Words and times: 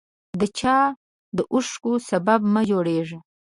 د 0.39 0.41
چا 0.59 0.77
د 1.37 1.39
اوښکو 1.53 1.91
سبب 2.09 2.39
مه 2.53 2.61
جوړیږه 2.69 3.19